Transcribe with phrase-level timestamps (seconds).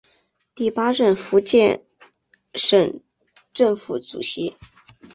[0.55, 1.83] 第八任福建
[2.55, 2.99] 省
[3.53, 4.55] 政府主席。